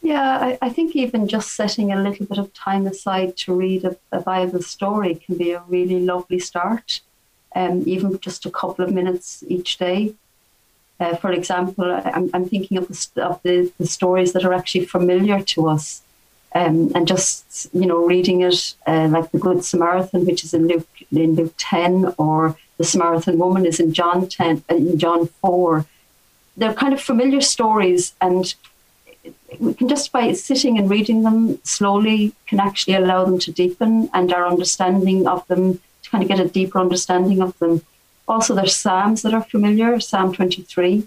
Yeah, 0.05 0.37
I, 0.39 0.59
I, 0.61 0.69
think 0.69 0.95
even 0.95 1.29
just 1.29 1.55
setting 1.55 1.91
a 1.91 1.97
little 1.97 2.27
bit 2.27 2.37
of 2.37 2.53
time 2.53 2.87
aside 2.87 3.39
to 3.39 3.55
read 3.55 3.87
a, 3.87 3.97
a 4.13 4.21
Bible 4.21 4.61
story 4.61 5.15
can 5.15 5.39
be 5.39 5.53
a 5.53 5.63
really 5.67 5.99
lovely 5.99 6.39
start. 6.39 7.01
Um, 7.57 7.85
even 7.87 8.21
just 8.21 8.45
a 8.45 8.51
couple 8.51 8.85
of 8.85 8.93
minutes 8.93 9.43
each 9.49 9.79
day. 9.79 10.13
Uh, 11.01 11.17
for 11.17 11.33
example, 11.33 11.91
I'm, 11.91 12.29
I'm 12.35 12.47
thinking 12.47 12.77
of, 12.77 12.89
the, 12.89 13.25
of 13.25 13.43
the, 13.45 13.73
the, 13.79 13.87
stories 13.87 14.35
that 14.35 14.45
are 14.45 14.53
actually 14.53 14.85
familiar 14.85 15.41
to 15.41 15.69
us, 15.69 16.03
um, 16.55 16.93
and 16.95 17.09
just 17.09 17.71
you 17.73 17.87
know 17.87 18.05
reading 18.05 18.43
it, 18.43 18.75
uh, 18.87 19.09
like 19.09 19.31
the 19.31 19.39
Good 19.39 19.65
Samaritan, 19.65 20.27
which 20.27 20.45
is 20.45 20.53
in 20.53 20.69
Luke 20.69 20.89
in 21.13 21.35
Luke 21.35 21.55
ten, 21.57 22.13
or 22.19 22.59
the 22.77 22.85
Samaritan 22.85 23.39
woman 23.39 23.65
is 23.65 23.81
in 23.81 23.95
John 23.95 24.29
10, 24.29 24.65
uh, 24.71 24.75
in 24.75 24.99
John 24.99 25.29
4. 25.41 25.87
They're 26.59 26.75
kind 26.75 26.93
of 26.93 27.01
familiar 27.01 27.41
stories, 27.41 28.15
and 28.21 28.55
we 29.61 29.75
can 29.75 29.89
just 29.89 30.13
by 30.13 30.33
sitting 30.33 30.79
and 30.79 30.91
reading 30.91 31.23
them 31.23 31.59
slowly 31.65 32.35
can 32.47 32.61
actually 32.61 32.95
allow 32.95 33.25
them 33.25 33.39
to 33.41 33.53
deepen 33.53 34.11
and 34.13 34.33
our 34.33 34.47
understanding 34.47 35.27
of 35.27 35.47
them 35.49 35.81
to 36.03 36.11
kind 36.11 36.23
of 36.23 36.29
get 36.29 36.41
a 36.41 36.49
deeper 36.49 36.79
understanding 36.79 37.41
of 37.41 37.59
them. 37.59 37.83
Also, 38.27 38.55
there's 38.55 38.77
psalms 38.77 39.23
that 39.23 39.35
are 39.35 39.45
familiar, 39.45 40.01
Psalm 40.01 40.33
23. 40.33 41.07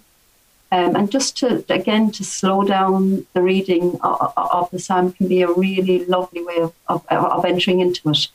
Um, 0.70 0.98
and 0.98 1.10
just 1.10 1.38
to 1.38 1.64
again 1.70 2.12
to 2.12 2.26
slow 2.26 2.64
down 2.64 3.26
the 3.34 3.42
reading 3.42 3.98
of, 4.04 4.34
of, 4.36 4.70
the 4.70 4.80
psalm 4.80 5.14
can 5.14 5.30
be 5.30 5.42
a 5.42 5.50
really 5.50 6.04
lovely 6.06 6.44
way 6.44 6.58
of, 6.58 6.74
of, 6.90 7.06
of 7.10 7.46
entering 7.46 7.80
into 7.80 8.10
it. 8.10 8.28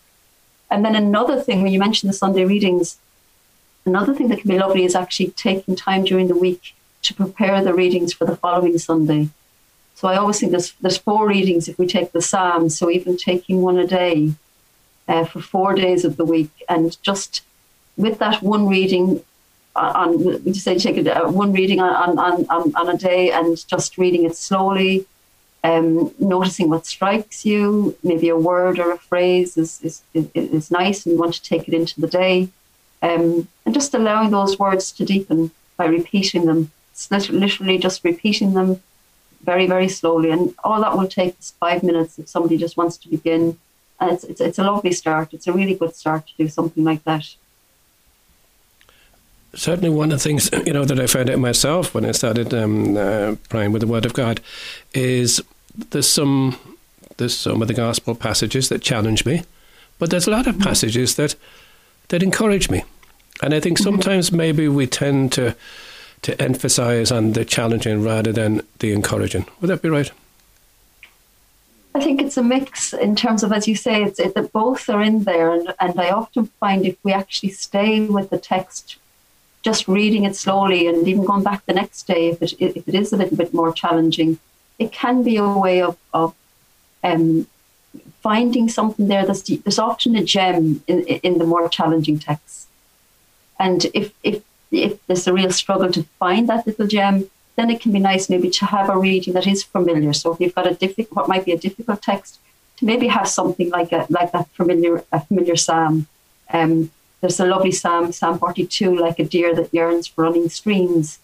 And 0.70 0.82
then 0.82 0.96
another 0.96 1.42
thing, 1.42 1.62
when 1.62 1.72
you 1.72 1.78
mentioned 1.78 2.08
the 2.08 2.16
Sunday 2.16 2.46
readings, 2.46 2.96
Another 3.84 4.14
thing 4.14 4.28
that 4.28 4.40
can 4.40 4.48
be 4.48 4.58
lovely 4.58 4.84
is 4.84 4.94
actually 4.94 5.30
taking 5.30 5.74
time 5.74 6.04
during 6.04 6.28
the 6.28 6.36
week 6.36 6.74
to 7.02 7.14
prepare 7.14 7.62
the 7.62 7.74
readings 7.74 8.12
for 8.12 8.24
the 8.24 8.36
following 8.36 8.78
Sunday. 8.78 9.28
So 9.94 10.08
I 10.08 10.16
always 10.16 10.40
think 10.40 10.52
there's 10.52 10.72
there's 10.80 10.96
four 10.96 11.28
readings 11.28 11.68
if 11.68 11.78
we 11.78 11.86
take 11.86 12.12
the 12.12 12.22
Psalms, 12.22 12.76
so 12.76 12.90
even 12.90 13.16
taking 13.16 13.62
one 13.62 13.78
a 13.78 13.86
day 13.86 14.32
uh, 15.08 15.24
for 15.24 15.40
four 15.40 15.74
days 15.74 16.04
of 16.04 16.16
the 16.16 16.24
week, 16.24 16.50
and 16.68 17.00
just 17.02 17.42
with 17.96 18.18
that 18.18 18.42
one 18.42 18.66
reading 18.66 19.22
on, 19.74 20.22
would 20.24 20.44
you 20.44 20.54
say 20.54 20.78
take 20.78 20.96
it, 20.96 21.08
uh, 21.08 21.28
one 21.28 21.52
reading 21.52 21.80
on, 21.80 22.18
on, 22.18 22.46
on, 22.48 22.72
on 22.74 22.88
a 22.88 22.96
day 22.96 23.30
and 23.30 23.66
just 23.68 23.98
reading 23.98 24.24
it 24.24 24.36
slowly, 24.36 25.06
um, 25.64 26.12
noticing 26.18 26.68
what 26.68 26.86
strikes 26.86 27.46
you, 27.46 27.96
maybe 28.02 28.28
a 28.28 28.36
word 28.36 28.78
or 28.78 28.92
a 28.92 28.98
phrase 28.98 29.56
is, 29.56 29.80
is, 29.82 30.02
is, 30.12 30.28
is 30.34 30.70
nice 30.70 31.06
and 31.06 31.14
you 31.14 31.20
want 31.20 31.34
to 31.34 31.42
take 31.42 31.68
it 31.68 31.74
into 31.74 32.00
the 32.00 32.06
day. 32.06 32.48
Um, 33.00 33.48
and 33.64 33.74
just 33.74 33.94
allowing 33.94 34.30
those 34.30 34.58
words 34.58 34.92
to 34.92 35.04
deepen 35.04 35.50
by 35.76 35.86
repeating 35.86 36.46
them. 36.46 36.70
It's 36.92 37.10
literally 37.10 37.78
just 37.78 38.04
repeating 38.04 38.54
them 38.54 38.80
very, 39.42 39.66
very 39.66 39.88
slowly. 39.88 40.30
And 40.30 40.54
all 40.64 40.80
that 40.80 40.96
will 40.96 41.08
take 41.08 41.38
is 41.38 41.52
five 41.58 41.82
minutes 41.82 42.18
if 42.18 42.28
somebody 42.28 42.56
just 42.56 42.76
wants 42.76 42.96
to 42.98 43.08
begin. 43.08 43.58
And 44.00 44.12
it's, 44.12 44.24
it's, 44.24 44.40
it's 44.40 44.58
a 44.58 44.64
lovely 44.64 44.92
start. 44.92 45.32
It's 45.32 45.46
a 45.46 45.52
really 45.52 45.74
good 45.74 45.94
start 45.94 46.26
to 46.28 46.32
do 46.36 46.48
something 46.48 46.84
like 46.84 47.04
that 47.04 47.34
certainly 49.54 49.90
one 49.90 50.10
of 50.12 50.18
the 50.18 50.22
things 50.22 50.50
you 50.66 50.72
know 50.72 50.84
that 50.84 50.98
I 50.98 51.06
found 51.06 51.30
out 51.30 51.38
myself 51.38 51.94
when 51.94 52.04
I 52.04 52.12
started 52.12 52.54
um, 52.54 52.96
uh, 52.96 53.36
praying 53.48 53.72
with 53.72 53.80
the 53.80 53.86
Word 53.86 54.06
of 54.06 54.12
God 54.12 54.40
is 54.94 55.42
there's 55.90 56.08
some 56.08 56.56
there's 57.18 57.36
some 57.36 57.62
of 57.62 57.68
the 57.68 57.74
gospel 57.74 58.14
passages 58.14 58.68
that 58.68 58.82
challenge 58.82 59.24
me, 59.24 59.42
but 59.98 60.10
there's 60.10 60.26
a 60.26 60.30
lot 60.30 60.46
of 60.46 60.58
passages 60.58 61.16
that 61.16 61.34
that 62.08 62.22
encourage 62.22 62.70
me, 62.70 62.84
and 63.42 63.54
I 63.54 63.60
think 63.60 63.78
mm-hmm. 63.78 63.90
sometimes 63.90 64.32
maybe 64.32 64.68
we 64.68 64.86
tend 64.86 65.32
to 65.32 65.54
to 66.22 66.40
emphasize 66.40 67.10
on 67.10 67.32
the 67.32 67.44
challenging 67.44 68.02
rather 68.02 68.32
than 68.32 68.62
the 68.78 68.92
encouraging. 68.92 69.46
Would 69.60 69.68
that 69.68 69.82
be 69.82 69.88
right? 69.88 70.10
I 71.94 72.00
think 72.00 72.22
it's 72.22 72.36
a 72.36 72.42
mix 72.42 72.94
in 72.94 73.16
terms 73.16 73.42
of, 73.42 73.52
as 73.52 73.68
you 73.68 73.76
say, 73.76 74.02
it's 74.02 74.18
it, 74.18 74.34
that 74.34 74.52
both 74.52 74.88
are 74.88 75.02
in 75.02 75.24
there, 75.24 75.52
and, 75.52 75.74
and 75.78 76.00
I 76.00 76.10
often 76.10 76.46
find 76.58 76.86
if 76.86 76.96
we 77.02 77.12
actually 77.12 77.50
stay 77.50 78.00
with 78.00 78.30
the 78.30 78.38
text 78.38 78.96
just 79.62 79.86
reading 79.86 80.24
it 80.24 80.34
slowly 80.34 80.88
and 80.88 81.06
even 81.06 81.24
going 81.24 81.44
back 81.44 81.64
the 81.66 81.72
next 81.72 82.06
day 82.08 82.28
if 82.28 82.42
it, 82.42 82.54
if 82.58 82.88
it 82.88 82.94
is 82.94 83.12
a 83.12 83.16
little 83.16 83.36
bit 83.36 83.54
more 83.54 83.72
challenging, 83.72 84.38
it 84.78 84.90
can 84.90 85.22
be 85.22 85.36
a 85.36 85.48
way 85.48 85.80
of, 85.80 85.96
of 86.12 86.34
um, 87.04 87.46
finding 88.22 88.68
something 88.68 89.06
there. 89.08 89.24
There's, 89.24 89.42
there's 89.42 89.78
often 89.78 90.16
a 90.16 90.24
gem 90.24 90.82
in, 90.88 91.02
in 91.06 91.38
the 91.38 91.44
more 91.44 91.68
challenging 91.68 92.18
texts. 92.18 92.66
And 93.58 93.86
if, 93.94 94.12
if, 94.24 94.42
if 94.72 95.06
there's 95.06 95.26
a 95.26 95.32
real 95.32 95.50
struggle 95.50 95.92
to 95.92 96.02
find 96.18 96.48
that 96.48 96.66
little 96.66 96.86
gem, 96.86 97.30
then 97.56 97.70
it 97.70 97.80
can 97.80 97.92
be 97.92 97.98
nice 97.98 98.30
maybe 98.30 98.50
to 98.50 98.66
have 98.66 98.88
a 98.88 98.98
reading 98.98 99.34
that 99.34 99.46
is 99.46 99.62
familiar. 99.62 100.12
So 100.12 100.32
if 100.32 100.40
you've 100.40 100.54
got 100.54 100.66
a 100.66 100.74
difficult, 100.74 101.16
what 101.16 101.28
might 101.28 101.44
be 101.44 101.52
a 101.52 101.58
difficult 101.58 102.02
text, 102.02 102.40
to 102.78 102.86
maybe 102.86 103.08
have 103.08 103.28
something 103.28 103.70
like 103.70 103.92
a 103.92 104.06
like 104.08 104.32
that 104.32 104.48
familiar 104.54 105.04
a 105.12 105.20
familiar 105.20 105.56
psalm. 105.56 106.06
Um, 106.52 106.90
there's 107.20 107.38
a 107.38 107.46
lovely 107.46 107.70
psalm, 107.70 108.10
Psalm 108.10 108.38
42, 108.38 108.96
like 108.98 109.20
a 109.20 109.24
deer 109.24 109.54
that 109.54 109.72
yearns 109.72 110.08
for 110.08 110.24
running 110.24 110.48
streams. 110.48 111.20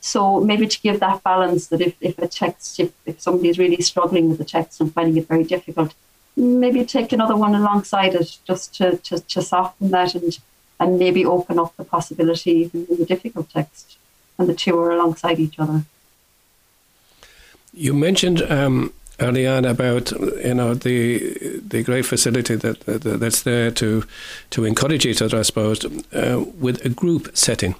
So 0.00 0.40
maybe 0.40 0.66
to 0.66 0.80
give 0.80 0.98
that 1.00 1.22
balance 1.22 1.68
that 1.68 1.80
if, 1.80 1.94
if 2.00 2.18
a 2.18 2.26
text, 2.26 2.80
if, 2.80 2.92
if 3.06 3.20
somebody 3.20 3.48
is 3.48 3.58
really 3.58 3.80
struggling 3.80 4.28
with 4.28 4.38
the 4.38 4.44
text 4.44 4.80
and 4.80 4.92
finding 4.92 5.16
it 5.16 5.28
very 5.28 5.44
difficult, 5.44 5.94
maybe 6.36 6.84
take 6.84 7.12
another 7.12 7.36
one 7.36 7.54
alongside 7.54 8.14
it 8.14 8.38
just 8.44 8.74
to, 8.76 8.96
to, 8.98 9.20
to 9.20 9.42
soften 9.42 9.90
that 9.90 10.14
and, 10.14 10.38
and 10.80 10.98
maybe 10.98 11.24
open 11.24 11.58
up 11.58 11.76
the 11.76 11.84
possibility 11.84 12.50
even 12.52 12.86
in 12.90 12.98
the 12.98 13.04
difficult 13.04 13.50
text. 13.50 13.98
And 14.38 14.48
the 14.48 14.54
two 14.54 14.78
are 14.78 14.92
alongside 14.92 15.40
each 15.40 15.58
other. 15.58 15.84
You 17.72 17.92
mentioned 17.92 18.42
um, 18.42 18.92
early 19.20 19.46
on 19.46 19.64
about 19.64 20.12
you 20.12 20.54
know 20.54 20.74
the 20.74 21.60
the 21.60 21.82
great 21.82 22.06
facility 22.06 22.54
that, 22.54 22.80
that 22.80 23.02
that's 23.02 23.42
there 23.42 23.70
to 23.72 24.04
to 24.50 24.64
encourage 24.64 25.06
each 25.06 25.22
other, 25.22 25.38
I 25.38 25.42
suppose, 25.42 25.84
uh, 25.84 26.44
with 26.58 26.84
a 26.84 26.88
group 26.88 27.36
setting 27.36 27.74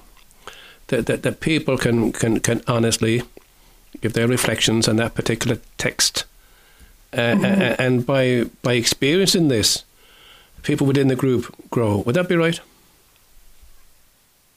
that, 0.87 1.05
that 1.05 1.23
that 1.23 1.39
people 1.39 1.77
can 1.77 2.11
can 2.11 2.39
can 2.39 2.61
honestly 2.67 3.23
give 4.01 4.13
their 4.13 4.27
reflections 4.27 4.87
on 4.87 4.97
that 4.97 5.15
particular 5.15 5.59
text, 5.77 6.25
uh, 7.13 7.17
mm-hmm. 7.17 7.81
and 7.81 8.05
by 8.05 8.45
by 8.61 8.73
experiencing 8.73 9.47
this, 9.47 9.83
people 10.63 10.85
within 10.85 11.07
the 11.07 11.15
group 11.15 11.55
grow. 11.69 11.97
Would 11.99 12.15
that 12.15 12.29
be 12.29 12.35
right? 12.35 12.59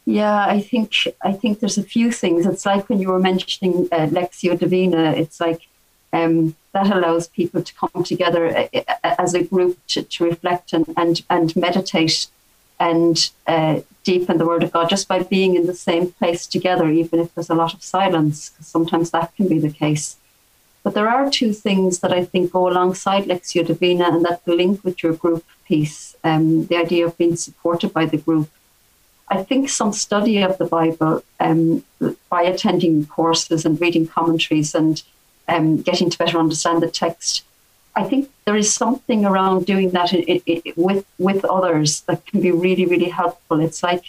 Yeah, 0.04 0.47
I 0.47 0.61
think 0.61 0.92
I 1.23 1.32
think 1.32 1.61
there's 1.61 1.78
a 1.78 1.82
few 1.82 2.11
things. 2.11 2.44
It's 2.44 2.66
like 2.66 2.88
when 2.88 3.00
you 3.00 3.09
were 3.09 3.21
mentioning 3.21 3.88
uh, 3.92 4.06
Lectio 4.06 4.59
Divina. 4.59 5.12
It's 5.12 5.40
like 5.40 5.68
um, 6.12 6.56
that 6.73 6.90
allows 6.90 7.28
people 7.28 7.62
to 7.62 7.75
come 7.75 8.02
together 8.04 8.47
uh, 8.47 8.68
uh, 8.75 9.14
as 9.18 9.35
a 9.35 9.44
group 9.44 9.78
to, 9.88 10.02
to 10.02 10.25
reflect 10.25 10.73
and, 10.73 10.87
and, 10.97 11.23
and 11.30 11.54
meditate 11.54 12.26
and 12.80 13.30
uh, 13.47 13.80
deepen 14.02 14.38
the 14.38 14.47
Word 14.47 14.62
of 14.62 14.73
God 14.73 14.88
just 14.88 15.06
by 15.06 15.23
being 15.23 15.54
in 15.54 15.66
the 15.66 15.75
same 15.75 16.11
place 16.12 16.47
together, 16.47 16.88
even 16.88 17.21
if 17.21 17.35
there's 17.35 17.50
a 17.50 17.54
lot 17.54 17.75
of 17.75 17.82
silence, 17.82 18.50
because 18.50 18.66
sometimes 18.66 19.11
that 19.11 19.35
can 19.37 19.49
be 19.49 19.59
the 19.59 19.71
case. 19.71 20.16
But 20.82 20.94
there 20.94 21.09
are 21.09 21.30
two 21.30 21.52
things 21.52 22.00
that 22.00 22.12
I 22.12 22.25
think 22.25 22.50
go 22.50 22.68
alongside 22.68 23.25
Lectio 23.25 23.64
Divina 23.64 24.09
and 24.09 24.25
that 24.25 24.44
the 24.44 24.54
link 24.54 24.82
with 24.82 25.02
your 25.02 25.12
group 25.12 25.44
piece 25.64 26.16
um, 26.25 26.66
the 26.66 26.76
idea 26.76 27.06
of 27.06 27.16
being 27.16 27.37
supported 27.37 27.92
by 27.92 28.06
the 28.06 28.16
group. 28.16 28.49
I 29.33 29.43
think 29.43 29.71
some 29.71 29.95
study 29.95 30.43
of 30.43 30.59
the 30.59 30.67
Bible 30.67 31.25
um, 31.41 31.83
by 32.29 32.43
attending 32.43 33.07
courses 33.07 33.65
and 33.65 33.81
reading 33.81 34.07
commentaries 34.07 34.75
and 34.75 35.03
um, 35.49 35.81
getting 35.81 36.11
to 36.11 36.19
better 36.19 36.39
understand 36.39 36.83
the 36.83 36.91
text. 36.91 37.43
I 37.97 38.05
think 38.05 38.31
there 38.45 38.57
is 38.57 38.71
something 38.73 39.25
around 39.25 39.65
doing 39.65 39.89
that 39.91 40.12
it, 40.12 40.25
it, 40.33 40.43
it, 40.45 40.77
with 40.77 41.07
with 41.19 41.47
others 41.47 42.03
that 42.03 42.27
can 42.27 42.43
be 42.43 42.53
really 42.53 42.85
really 42.85 43.09
helpful. 43.09 43.61
It's 43.61 43.83
like 43.83 44.05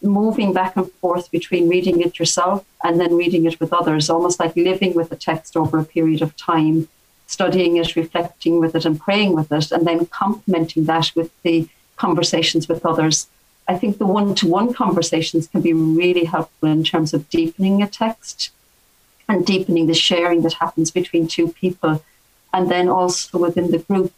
moving 0.00 0.54
back 0.54 0.74
and 0.78 0.90
forth 1.00 1.30
between 1.30 1.68
reading 1.68 2.00
it 2.00 2.18
yourself 2.18 2.64
and 2.82 2.98
then 2.98 3.14
reading 3.14 3.44
it 3.44 3.60
with 3.60 3.74
others, 3.74 4.08
almost 4.08 4.40
like 4.40 4.56
living 4.56 4.94
with 4.94 5.10
the 5.10 5.16
text 5.16 5.54
over 5.54 5.78
a 5.78 5.84
period 5.84 6.22
of 6.22 6.34
time, 6.36 6.88
studying 7.26 7.76
it, 7.76 7.94
reflecting 7.94 8.58
with 8.58 8.74
it, 8.74 8.86
and 8.86 8.98
praying 8.98 9.34
with 9.34 9.52
it, 9.52 9.70
and 9.70 9.86
then 9.86 10.06
complementing 10.06 10.86
that 10.86 11.10
with 11.14 11.30
the 11.42 11.68
conversations 11.96 12.70
with 12.70 12.86
others. 12.86 13.26
I 13.68 13.78
think 13.78 13.98
the 13.98 14.06
one 14.06 14.34
to 14.36 14.46
one 14.46 14.72
conversations 14.72 15.46
can 15.46 15.60
be 15.60 15.72
really 15.72 16.24
helpful 16.24 16.68
in 16.68 16.84
terms 16.84 17.14
of 17.14 17.28
deepening 17.30 17.82
a 17.82 17.86
text 17.86 18.50
and 19.28 19.46
deepening 19.46 19.86
the 19.86 19.94
sharing 19.94 20.42
that 20.42 20.54
happens 20.54 20.90
between 20.90 21.28
two 21.28 21.48
people. 21.48 22.04
And 22.52 22.70
then 22.70 22.88
also 22.88 23.38
within 23.38 23.70
the 23.70 23.78
group, 23.78 24.12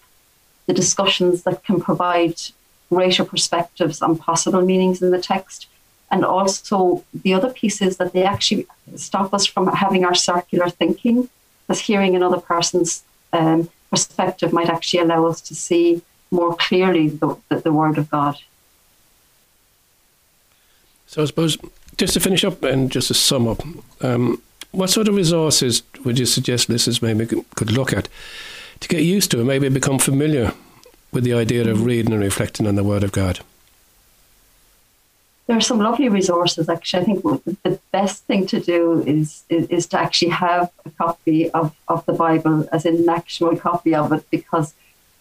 the 0.67 0.73
discussions 0.73 1.43
that 1.43 1.63
can 1.65 1.81
provide 1.81 2.41
greater 2.89 3.25
perspectives 3.25 4.03
on 4.03 4.17
possible 4.17 4.63
meanings 4.63 5.03
in 5.03 5.11
the 5.11 5.21
text. 5.21 5.67
And 6.11 6.25
also, 6.25 7.05
the 7.13 7.35
other 7.35 7.51
piece 7.51 7.83
is 7.83 7.97
that 7.97 8.13
they 8.13 8.25
actually 8.25 8.67
stop 8.97 9.35
us 9.35 9.47
from 9.47 9.67
having 9.69 10.05
our 10.05 10.15
circular 10.15 10.69
thinking, 10.71 11.29
because 11.67 11.81
hearing 11.81 12.15
another 12.15 12.41
person's 12.41 13.03
um, 13.33 13.69
perspective 13.91 14.53
might 14.53 14.69
actually 14.69 15.01
allow 15.01 15.27
us 15.27 15.41
to 15.43 15.55
see 15.55 16.03
more 16.31 16.55
clearly 16.57 17.09
the, 17.09 17.37
the, 17.49 17.57
the 17.61 17.73
Word 17.73 17.99
of 17.99 18.11
God. 18.11 18.37
So, 21.14 21.23
I 21.23 21.26
suppose 21.26 21.56
just 21.97 22.14
to 22.14 22.18
finish 22.18 22.42
up 22.42 22.64
and 22.64 22.90
just 22.90 23.06
to 23.06 23.14
sum 23.14 23.47
up, 23.47 23.62
um, 24.00 24.42
what 24.73 24.90
sort 24.90 25.06
of 25.06 25.14
resources 25.14 25.85
would 26.04 26.18
you 26.18 26.26
suggest 26.26 26.68
listeners 26.68 27.00
maybe 27.00 27.25
could 27.54 27.71
look 27.71 27.92
at 27.92 28.09
to 28.80 28.88
get 28.88 29.04
used 29.04 29.30
to 29.30 29.38
and 29.38 29.47
maybe 29.47 29.68
become 29.68 30.00
familiar 30.00 30.52
with 31.12 31.23
the 31.23 31.33
idea 31.33 31.71
of 31.71 31.85
reading 31.85 32.12
and 32.12 32.21
reflecting 32.21 32.66
on 32.66 32.75
the 32.75 32.83
Word 32.83 33.04
of 33.04 33.12
God? 33.12 33.38
There 35.47 35.56
are 35.56 35.61
some 35.61 35.78
lovely 35.78 36.09
resources. 36.09 36.68
Actually, 36.68 37.02
I 37.02 37.04
think 37.04 37.23
the 37.62 37.78
best 37.92 38.25
thing 38.25 38.49
to 38.49 38.59
do 38.59 39.04
is, 39.06 39.44
is, 39.49 39.68
is 39.68 39.87
to 39.87 40.00
actually 40.00 40.30
have 40.30 40.68
a 40.85 40.90
copy 40.90 41.49
of, 41.50 41.76
of 41.87 42.04
the 42.06 42.12
Bible, 42.12 42.68
as 42.73 42.85
in 42.85 42.97
an 42.97 43.09
actual 43.09 43.56
copy 43.56 43.94
of 43.94 44.12
it, 44.12 44.28
because 44.30 44.75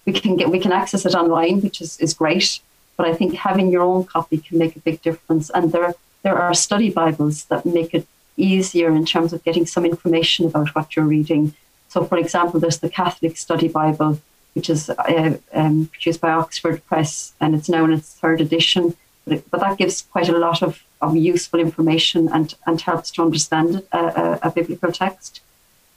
we 0.07 0.13
can 0.13 0.37
get 0.37 0.49
we 0.49 0.59
can 0.59 0.71
access 0.71 1.05
it 1.05 1.13
online, 1.13 1.61
which 1.61 1.81
is, 1.81 1.99
is 1.99 2.15
great. 2.15 2.61
But 2.97 3.07
I 3.07 3.13
think 3.13 3.35
having 3.35 3.71
your 3.71 3.81
own 3.81 4.05
copy 4.05 4.37
can 4.37 4.57
make 4.57 4.75
a 4.75 4.79
big 4.79 5.01
difference. 5.01 5.49
And 5.49 5.71
there 5.71 5.93
there 6.23 6.37
are 6.37 6.53
study 6.53 6.89
Bibles 6.89 7.45
that 7.45 7.65
make 7.65 7.93
it 7.93 8.07
easier 8.37 8.89
in 8.95 9.05
terms 9.05 9.33
of 9.33 9.43
getting 9.43 9.65
some 9.65 9.85
information 9.85 10.45
about 10.45 10.73
what 10.73 10.95
you're 10.95 11.05
reading. 11.05 11.53
So, 11.89 12.03
for 12.05 12.17
example, 12.17 12.59
there's 12.59 12.79
the 12.79 12.89
Catholic 12.89 13.37
Study 13.37 13.67
Bible, 13.67 14.19
which 14.55 14.69
is 14.69 14.89
uh, 14.89 15.37
um, 15.53 15.87
produced 15.87 16.21
by 16.21 16.31
Oxford 16.31 16.83
Press, 16.85 17.33
and 17.39 17.53
it's 17.53 17.69
now 17.69 17.85
in 17.85 17.93
its 17.93 18.13
third 18.15 18.41
edition. 18.41 18.95
But, 19.25 19.37
it, 19.37 19.51
but 19.51 19.59
that 19.59 19.77
gives 19.77 20.01
quite 20.01 20.29
a 20.29 20.37
lot 20.37 20.63
of, 20.63 20.81
of 21.01 21.15
useful 21.15 21.59
information 21.59 22.29
and, 22.29 22.55
and 22.65 22.81
helps 22.81 23.11
to 23.11 23.21
understand 23.21 23.75
it, 23.75 23.87
uh, 23.91 24.39
a, 24.43 24.47
a, 24.47 24.51
biblical 24.51 24.91
text. 24.91 25.41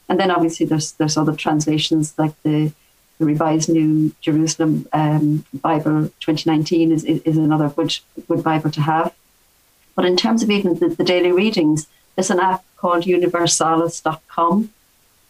And 0.09 0.21
then 0.21 0.31
obviously 0.31 0.67
there's 0.67 0.93
there's 0.93 1.17
other 1.17 1.35
translations 1.35 2.15
like 2.17 2.41
the, 2.43 2.73
the 3.19 3.25
Revised 3.25 3.69
New 3.69 4.13
Jerusalem 4.21 4.87
um, 4.93 5.45
Bible 5.55 6.11
2019 6.21 6.93
is, 6.93 7.05
is 7.05 7.37
another 7.37 7.69
good 7.69 7.99
good 8.29 8.43
Bible 8.43 8.71
to 8.71 8.81
have. 8.83 9.15
But 9.95 10.05
in 10.05 10.17
terms 10.17 10.43
of 10.43 10.51
even 10.51 10.79
the, 10.79 10.89
the 10.89 11.05
daily 11.05 11.33
readings, 11.33 11.87
there's 12.15 12.31
an 12.31 12.41
app 12.41 12.65
called 12.77 13.07
universalis.com. 13.07 14.71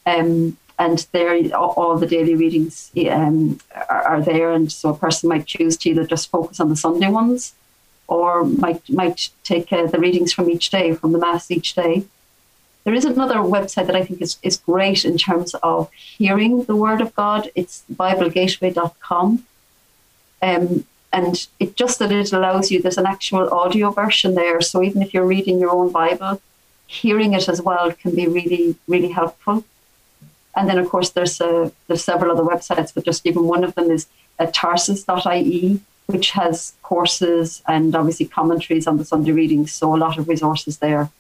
Um, 0.04 0.56
and 0.78 1.06
there 1.12 1.56
all 1.56 1.96
the 1.96 2.06
daily 2.06 2.34
readings 2.34 2.90
um, 3.10 3.58
are, 3.74 4.02
are, 4.02 4.22
there. 4.22 4.52
And 4.52 4.70
so 4.70 4.90
a 4.90 4.96
person 4.96 5.28
might 5.28 5.46
choose 5.46 5.76
to 5.78 5.90
either 5.90 6.04
just 6.04 6.30
focus 6.30 6.60
on 6.60 6.68
the 6.68 6.76
Sunday 6.76 7.08
ones, 7.08 7.54
or 8.08 8.44
might 8.44 8.88
might 8.90 9.30
take 9.42 9.72
uh, 9.72 9.86
the 9.86 9.98
readings 9.98 10.32
from 10.32 10.50
each 10.50 10.70
day, 10.70 10.94
from 10.94 11.12
the 11.12 11.18
Mass 11.18 11.50
each 11.50 11.74
day. 11.74 12.04
There 12.86 12.94
is 12.94 13.04
another 13.04 13.38
website 13.38 13.88
that 13.88 13.96
I 13.96 14.04
think 14.04 14.22
is, 14.22 14.38
is 14.44 14.58
great 14.58 15.04
in 15.04 15.18
terms 15.18 15.54
of 15.64 15.90
hearing 15.92 16.62
the 16.62 16.76
Word 16.76 17.00
of 17.00 17.12
God. 17.16 17.50
It's 17.56 17.82
BibleGateway.com. 17.92 19.44
Um, 20.40 20.84
and 21.12 21.48
it 21.58 21.74
just 21.74 21.98
that 21.98 22.12
it 22.12 22.32
allows 22.32 22.70
you, 22.70 22.80
there's 22.80 22.96
an 22.96 23.06
actual 23.06 23.52
audio 23.52 23.90
version 23.90 24.36
there. 24.36 24.60
So 24.60 24.84
even 24.84 25.02
if 25.02 25.12
you're 25.12 25.26
reading 25.26 25.58
your 25.58 25.70
own 25.70 25.90
Bible, 25.90 26.40
hearing 26.86 27.32
it 27.32 27.48
as 27.48 27.60
well 27.60 27.90
can 27.90 28.14
be 28.14 28.28
really, 28.28 28.76
really 28.86 29.10
helpful. 29.10 29.64
And 30.54 30.68
then, 30.68 30.78
of 30.78 30.88
course, 30.88 31.10
there's 31.10 31.40
uh, 31.40 31.70
there's 31.88 32.04
several 32.04 32.30
other 32.30 32.44
websites, 32.44 32.94
but 32.94 33.04
just 33.04 33.26
even 33.26 33.48
one 33.48 33.64
of 33.64 33.74
them 33.74 33.90
is 33.90 34.06
uh, 34.38 34.46
tarsus.ie, 34.52 35.80
which 36.06 36.30
has 36.30 36.74
courses 36.84 37.62
and 37.66 37.96
obviously 37.96 38.26
commentaries 38.26 38.86
on 38.86 38.96
the 38.96 39.04
Sunday 39.04 39.32
readings. 39.32 39.72
So 39.72 39.92
a 39.92 39.98
lot 39.98 40.18
of 40.18 40.28
resources 40.28 40.78
there. 40.78 41.10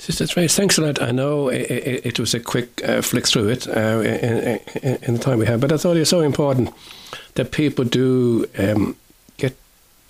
Sister 0.00 0.26
Trace, 0.26 0.56
thanks 0.56 0.78
a 0.78 0.82
lot. 0.82 1.02
I 1.02 1.10
know 1.10 1.48
it, 1.48 1.70
it, 1.70 2.06
it 2.06 2.18
was 2.18 2.32
a 2.32 2.40
quick 2.40 2.82
uh, 2.88 3.02
flick 3.02 3.26
through 3.26 3.48
it 3.48 3.68
uh, 3.68 4.00
in, 4.00 4.58
in, 4.82 4.98
in, 5.02 5.14
the 5.14 5.20
time 5.20 5.38
we 5.38 5.46
had, 5.46 5.60
but 5.60 5.72
I 5.72 5.76
thought 5.76 5.96
it 5.96 6.00
was 6.00 6.08
so 6.08 6.20
important 6.20 6.70
that 7.34 7.52
people 7.52 7.84
do 7.84 8.46
um, 8.58 8.96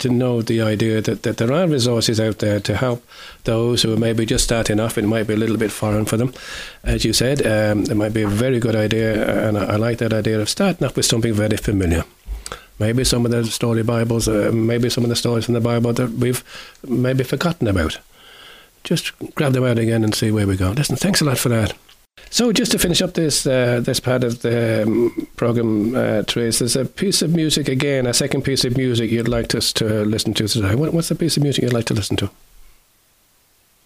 to 0.01 0.09
know 0.09 0.41
the 0.41 0.61
idea 0.61 0.99
that, 0.99 1.23
that 1.23 1.37
there 1.37 1.53
are 1.53 1.67
resources 1.67 2.19
out 2.19 2.39
there 2.39 2.59
to 2.59 2.75
help 2.75 3.05
those 3.43 3.83
who 3.83 3.93
are 3.93 3.97
maybe 3.97 4.25
just 4.25 4.43
starting 4.43 4.79
off. 4.79 4.97
It 4.97 5.05
might 5.05 5.27
be 5.27 5.33
a 5.33 5.37
little 5.37 5.57
bit 5.57 5.71
foreign 5.71 6.05
for 6.05 6.17
them. 6.17 6.33
As 6.83 7.05
you 7.05 7.13
said, 7.13 7.45
um, 7.45 7.83
it 7.83 7.95
might 7.95 8.13
be 8.13 8.23
a 8.23 8.27
very 8.27 8.59
good 8.59 8.75
idea, 8.75 9.47
and 9.47 9.57
I, 9.57 9.73
I, 9.73 9.75
like 9.75 9.99
that 9.99 10.13
idea 10.13 10.39
of 10.39 10.49
starting 10.49 10.85
off 10.87 10.95
with 10.95 11.05
something 11.05 11.33
very 11.33 11.57
familiar. 11.57 12.03
Maybe 12.79 13.03
some 13.03 13.25
of 13.25 13.31
the 13.31 13.45
story 13.45 13.83
Bibles, 13.83 14.27
uh, 14.27 14.51
maybe 14.51 14.89
some 14.89 15.03
of 15.03 15.09
the 15.09 15.15
stories 15.15 15.47
in 15.47 15.53
the 15.53 15.61
Bible 15.61 15.93
that 15.93 16.09
we've 16.09 16.43
maybe 16.87 17.23
forgotten 17.23 17.67
about. 17.67 17.99
Just 18.83 19.11
grab 19.35 19.53
them 19.53 19.63
out 19.63 19.77
again 19.77 20.03
and 20.03 20.13
see 20.13 20.31
where 20.31 20.47
we 20.47 20.57
go. 20.57 20.71
Listen, 20.71 20.95
thanks 20.95 21.21
a 21.21 21.25
lot 21.25 21.37
for 21.37 21.49
that. 21.49 21.73
So, 22.29 22.51
just 22.51 22.71
to 22.71 22.79
finish 22.79 23.01
up 23.01 23.13
this 23.13 23.45
uh, 23.45 23.81
this 23.81 23.99
part 23.99 24.23
of 24.23 24.41
the 24.41 24.83
um, 24.83 25.27
program, 25.35 25.95
uh, 25.95 26.23
Trace, 26.23 26.59
there's 26.59 26.75
a 26.75 26.85
piece 26.85 27.21
of 27.21 27.33
music 27.33 27.67
again, 27.67 28.07
a 28.07 28.13
second 28.13 28.43
piece 28.43 28.63
of 28.63 28.77
music 28.77 29.11
you'd 29.11 29.27
like 29.27 29.53
us 29.55 29.73
to 29.73 30.05
listen 30.05 30.33
to 30.35 30.47
today. 30.47 30.75
What, 30.75 30.93
what's 30.93 31.09
the 31.09 31.15
piece 31.15 31.37
of 31.37 31.43
music 31.43 31.63
you'd 31.63 31.73
like 31.73 31.85
to 31.85 31.93
listen 31.93 32.17
to? 32.17 32.29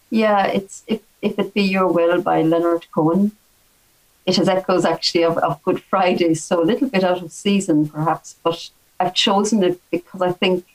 Yeah, 0.10 0.46
it's 0.48 0.84
if, 0.88 1.02
if 1.22 1.40
it 1.40 1.54
be 1.54 1.64
your 1.64 1.88
will 1.88 2.22
by 2.22 2.42
Leonard 2.42 2.86
Cohen. 2.94 3.32
It 4.25 4.38
has 4.38 4.50
echoes 4.50 4.86
actually 4.86 5.24
of, 5.24 5.38
of 5.38 5.62
Good 5.64 5.84
Friday, 5.84 6.34
so 6.34 6.62
a 6.62 6.66
little 6.66 6.90
bit 6.90 7.04
out 7.04 7.22
of 7.22 7.32
season 7.32 7.88
perhaps, 7.88 8.36
but 8.44 8.70
I've 9.00 9.14
chosen 9.14 9.64
it 9.64 9.80
because 9.92 10.22
I 10.22 10.32
think 10.32 10.66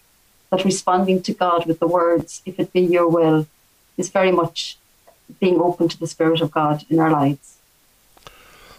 that 0.51 0.65
responding 0.65 1.23
to 1.23 1.33
God 1.33 1.67
with 1.67 1.79
the 1.79 1.89
words, 1.89 2.43
if 2.47 2.59
it 2.61 2.73
be 2.73 2.81
your 2.81 3.09
will, 3.09 3.47
is 3.97 4.09
very 4.09 4.33
much 4.33 4.79
being 5.39 5.61
open 5.61 5.89
to 5.89 5.99
the 5.99 6.07
Spirit 6.07 6.41
of 6.41 6.51
God 6.51 6.85
in 6.91 6.99
our 6.99 7.11
lives. 7.11 7.59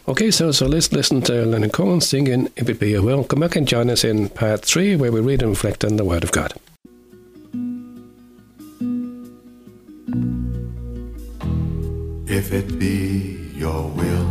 Okay, 0.07 0.31
so 0.31 0.51
so 0.51 0.65
let's 0.65 0.91
listen 0.91 1.21
to 1.21 1.45
Leonard 1.45 1.73
Cohen 1.73 2.01
singing 2.01 2.49
If 2.55 2.67
It 2.69 2.79
Be 2.79 2.91
Your 2.91 3.03
Will. 3.03 3.23
Come 3.23 3.39
back 3.39 3.55
and 3.55 3.67
join 3.67 3.89
us 3.89 4.03
in 4.03 4.29
part 4.29 4.65
three 4.65 4.95
where 4.95 5.11
we 5.11 5.21
read 5.21 5.41
and 5.41 5.51
reflect 5.51 5.85
on 5.85 5.97
the 5.97 6.03
Word 6.03 6.23
of 6.23 6.31
God. 6.31 6.53
If 12.27 12.53
it 12.53 12.79
be 12.79 13.51
your 13.53 13.89
will 13.89 14.27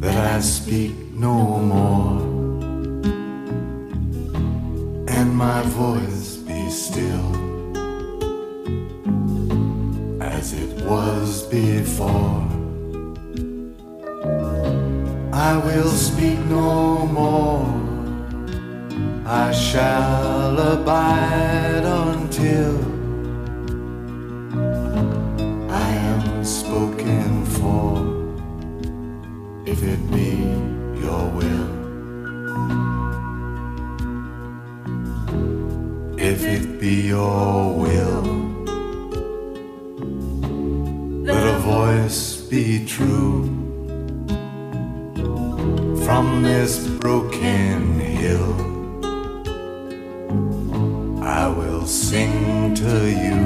that 0.00 0.16
I 0.36 0.40
speak 0.40 0.94
no 1.12 1.34
more 1.58 2.22
and 5.08 5.36
my 5.36 5.62
voice 5.62 6.13
was 11.34 11.42
before. 11.46 12.42
I 15.32 15.56
will 15.66 15.90
speak 15.90 16.38
no 16.46 17.06
more. 17.06 17.66
I 19.26 19.50
shall 19.52 20.58
abide 20.74 21.84
until 21.84 22.74
I 25.84 25.88
am 26.12 26.44
spoken 26.44 27.44
for, 27.56 27.88
if 29.66 29.82
it 29.82 30.02
be 30.16 30.30
your 31.04 31.24
will. 31.38 31.68
If 36.30 36.40
it 36.44 36.80
be 36.80 36.94
your 37.14 37.74
will. 37.82 38.13
Voice 41.74 42.36
be 42.52 42.86
true 42.86 43.42
from 46.04 46.24
this 46.48 46.86
broken 47.02 47.98
hill. 47.98 48.54
I 51.40 51.48
will 51.58 51.84
sing 51.84 52.74
to 52.82 52.94
you 53.24 53.40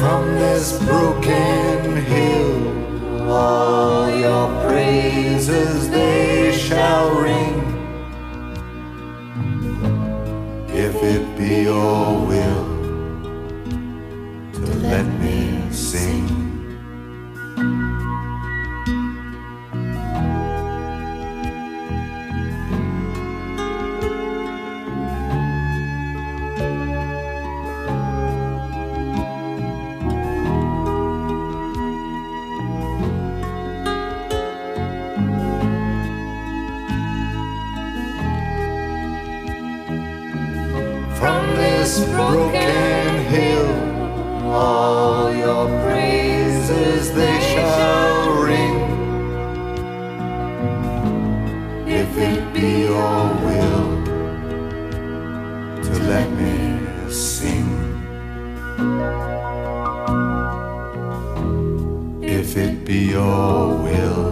from 0.00 0.22
this 0.42 0.66
broken 0.90 1.47
broken 42.06 43.24
hill. 43.26 43.68
All 44.50 45.34
your 45.34 45.66
praises 45.84 47.12
they 47.12 47.40
shall 47.40 48.42
ring. 48.42 48.78
If 51.86 52.16
it 52.16 52.52
be 52.54 52.70
your 52.82 53.34
will 53.46 54.04
to 55.82 55.92
let 56.12 56.30
me 56.32 57.10
sing. 57.10 57.68
If 62.22 62.56
it 62.56 62.84
be 62.84 63.10
your 63.10 63.76
will, 63.84 64.28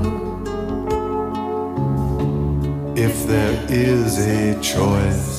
if 2.96 3.26
there 3.26 3.58
is 3.68 4.18
a 4.18 4.60
choice. 4.62 5.35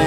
In 0.00 0.05